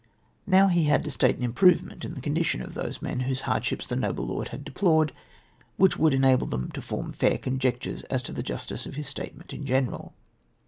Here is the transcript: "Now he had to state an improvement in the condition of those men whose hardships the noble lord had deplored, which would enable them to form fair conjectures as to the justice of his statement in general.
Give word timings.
"Now 0.47 0.67
he 0.67 0.85
had 0.85 1.03
to 1.03 1.11
state 1.11 1.37
an 1.37 1.43
improvement 1.43 2.03
in 2.03 2.15
the 2.15 2.21
condition 2.21 2.63
of 2.63 2.73
those 2.73 3.03
men 3.03 3.19
whose 3.19 3.41
hardships 3.41 3.85
the 3.85 3.95
noble 3.95 4.25
lord 4.25 4.47
had 4.47 4.63
deplored, 4.65 5.13
which 5.77 5.95
would 5.95 6.15
enable 6.15 6.47
them 6.47 6.71
to 6.71 6.81
form 6.81 7.11
fair 7.11 7.37
conjectures 7.37 8.01
as 8.05 8.23
to 8.23 8.33
the 8.33 8.41
justice 8.41 8.87
of 8.87 8.95
his 8.95 9.07
statement 9.07 9.53
in 9.53 9.63
general. 9.63 10.15